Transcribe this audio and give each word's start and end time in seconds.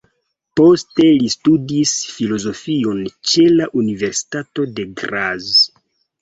Poste 0.59 1.03
li 1.17 1.27
studis 1.33 1.93
filozofion 2.13 3.03
ĉe 3.33 3.45
la 3.59 3.69
Universitato 3.83 4.67
de 4.81 4.89
Graz. 5.05 5.53